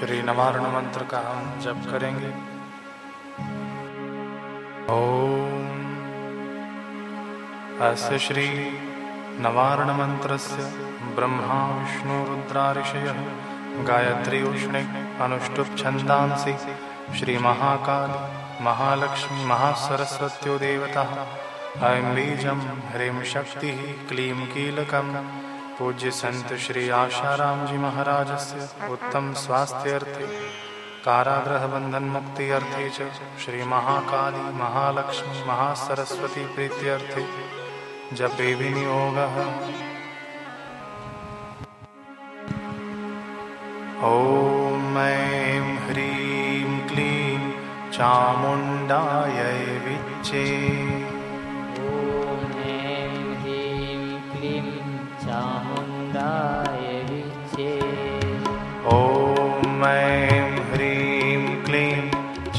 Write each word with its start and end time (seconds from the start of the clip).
श्री 0.00 0.22
नवारण 0.22 0.60
मंत्र 0.60 1.04
का 1.04 1.18
हम 1.18 1.60
जप 1.60 1.90
करेंगे। 1.90 2.28
ओम। 4.94 5.66
अस्य 7.86 8.18
श्री 8.18 8.46
नवारण 9.40 10.36
से 10.36 10.62
ब्रह्मा 11.14 11.58
विष्णु 11.78 12.24
रुद्रारिषय 12.24 13.14
गायत्री 13.84 14.42
उष्णिक 14.42 15.20
अनुष्टुप 15.20 15.66
छंदांसी 15.78 16.56
श्री 17.18 17.38
महाकाल 17.38 18.10
महालक्ष्मी 18.64 19.44
महासरस्वत्यो 19.44 20.58
देवता 20.58 21.28
ऐं 21.82 22.14
बीजं 22.14 22.58
ह्रीं 22.88 23.22
शक्तिः 23.24 24.08
क्लीं 24.08 24.46
कीलकम् 24.46 25.39
पूज्य 25.80 26.10
संत 26.10 26.52
श्री 26.60 26.88
आशाराम 26.88 27.66
जी 27.66 27.76
महाराज 27.78 28.30
से 28.38 28.88
उत्तम 28.92 29.32
स्वास्थ्य 29.32 29.92
अर्थे 29.92 30.26
कारागृह 31.04 31.66
बंधन 31.66 32.02
मुक्ति 32.04 32.48
अर्थे 32.50 32.88
च 32.88 33.06
श्री 33.44 33.62
महाकाली 33.62 34.42
महालक्ष्मी 34.58 35.46
महासरस्वती 35.48 36.44
प्रीत्यर्थे। 36.54 37.24
जपे 38.16 38.54
विनियोगः। 38.54 39.38
ॐ 44.04 44.98
ऐं 44.98 45.76
ह्रीं 45.86 46.88
क्लीं 46.88 47.40
चामुंडाय 47.92 49.40
विच्चे। 49.86 50.44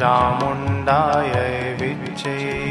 चामुण्डायै 0.00 1.48
विजय 1.80 2.69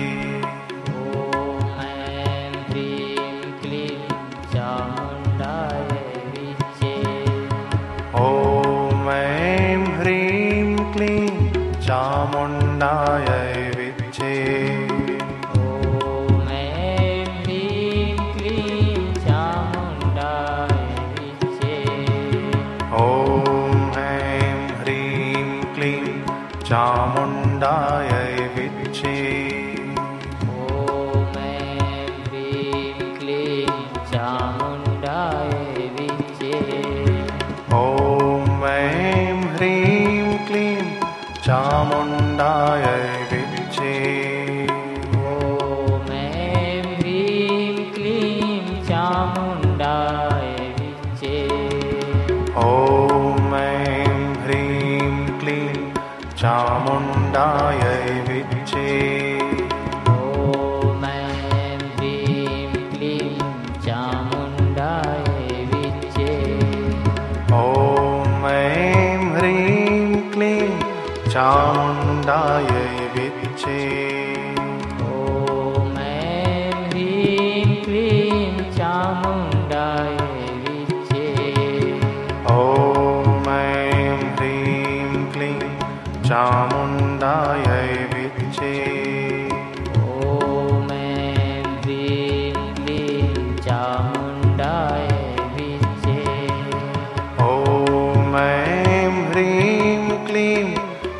विचे 57.81 59.18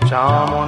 Shama 0.10 0.59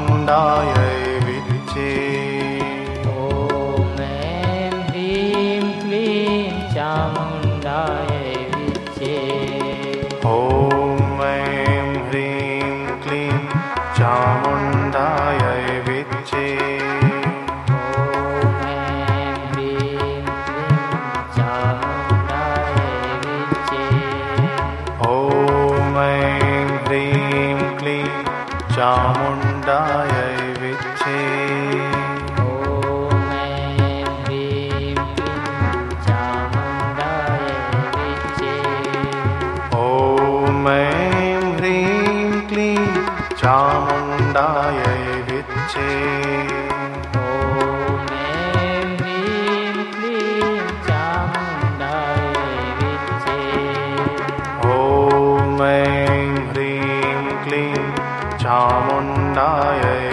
नायै 59.36 60.12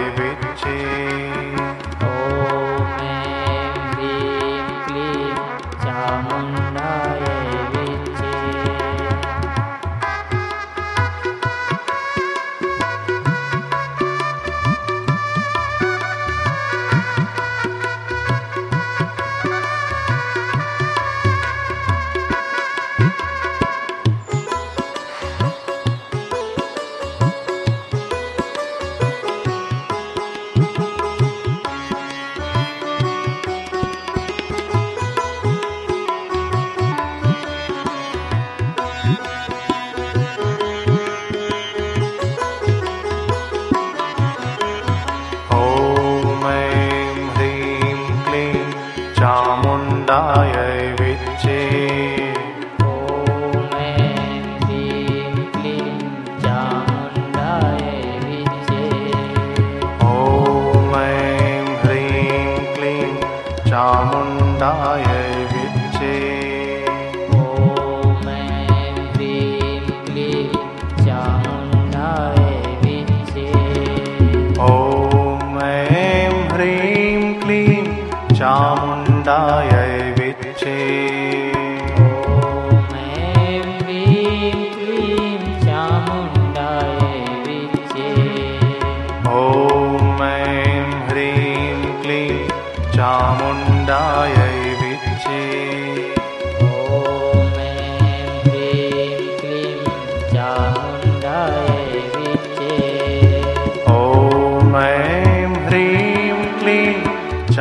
ये 0.65 0.98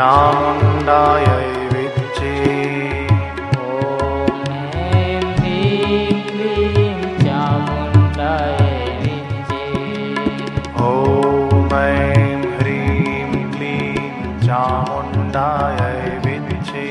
चामुण्डायै 0.09 1.49
चामुण्डाय 1.65 1.67
विच्चे 1.73 2.31
ॐ 10.85 11.75
ऐं 11.81 12.47
ह्रीं 12.55 13.43
क्लीं 13.53 14.33
चामुण्डायै 14.47 15.93
विच्चे 16.25 16.87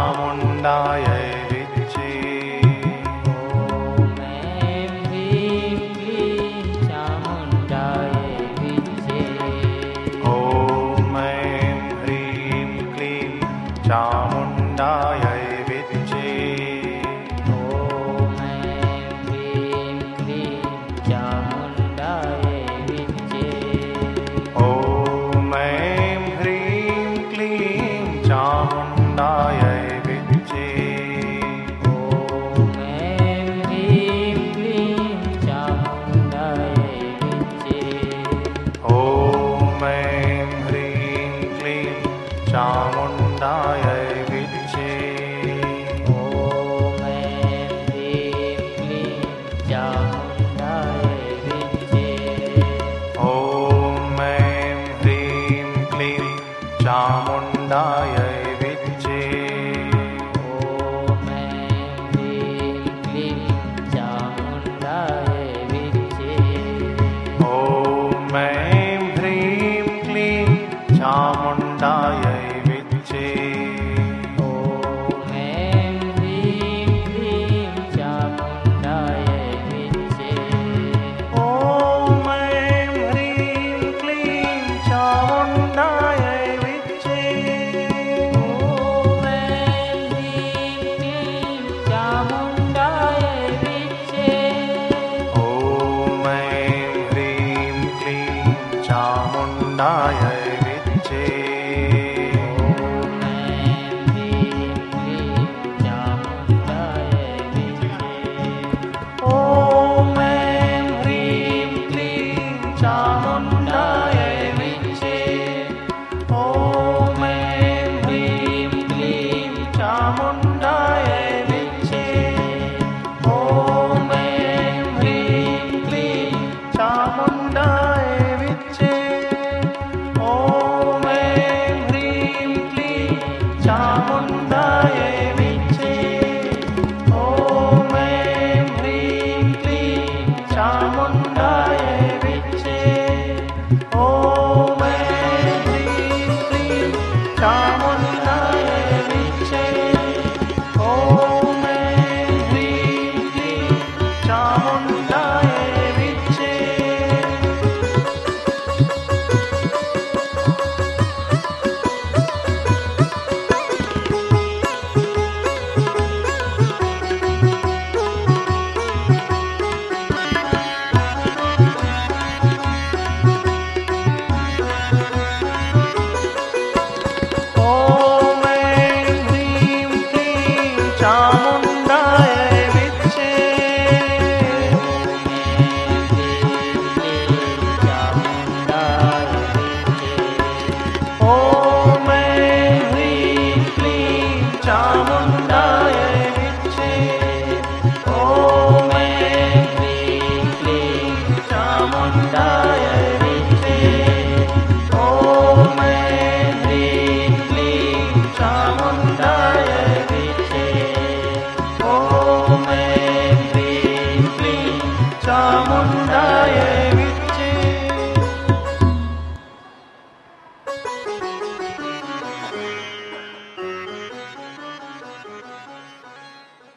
നാമുണ്ടായേ 0.00 1.16
শ্রাবণ 42.50 43.19